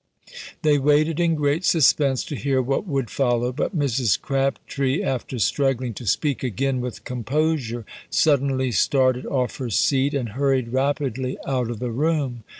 [0.63, 4.19] They waited in great suspense to hear what would follow, but Mrs.
[4.19, 10.69] Crabtree, after struggling to speak again with composure, suddenly started off her seat, and hurried
[10.69, 12.43] rapidly out of the room.